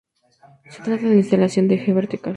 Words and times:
Se 0.67 0.81
trata 0.81 1.03
de 1.03 1.09
una 1.09 1.15
instalación 1.17 1.67
de 1.67 1.75
eje 1.75 1.93
vertical. 1.93 2.29